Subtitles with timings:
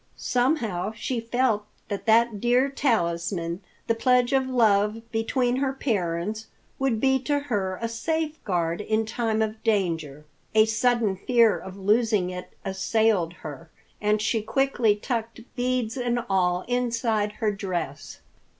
[0.17, 6.47] Somehow she felt that that dear talisman, the pledge of love between her parents,
[6.79, 10.25] would be to her a safeguard in time of danger.
[10.55, 13.69] A sudden fear of losing it assailed her,
[14.01, 18.21] and she quickly tucked beads and all inside her dress.